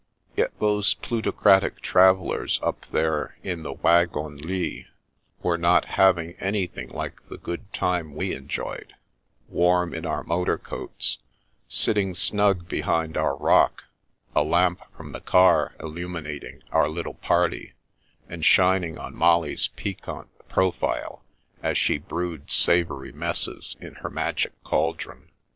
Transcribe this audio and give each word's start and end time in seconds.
Yet 0.35 0.51
those 0.59 0.95
plutocratic 0.95 1.79
travellers 1.79 2.59
up 2.63 2.87
in 2.91 3.61
the 3.61 3.71
wagons 3.83 4.41
lits 4.43 4.87
were 5.43 5.59
not 5.59 5.85
having 5.93 6.31
anything 6.39 6.89
like 6.89 7.29
the" 7.29 7.37
good 7.47 7.71
time" 7.71 8.15
we 8.15 8.33
enjoyed, 8.33 8.95
warm 9.47 9.93
in 9.93 10.07
our 10.07 10.23
motor 10.23 10.57
coats, 10.57 11.19
sitting 11.67 12.15
snug 12.15 12.67
behind 12.67 13.15
our 13.15 13.35
rock, 13.37 13.83
a 14.35 14.41
lamp 14.43 14.81
from 14.97 15.11
the 15.11 15.21
car 15.21 15.75
illuminating 15.79 16.63
our 16.71 16.89
little 16.89 17.13
party 17.13 17.73
and 18.27 18.43
shining 18.43 18.97
on 18.97 19.13
Molly's 19.13 19.67
piquant 19.75 20.29
profile 20.49 21.23
as 21.61 21.77
she 21.77 21.99
brewed 21.99 22.49
savoury 22.49 23.11
messes 23.11 23.77
in 23.79 23.93
her 24.01 24.09
magic 24.09 24.53
cauldron. 24.63 25.29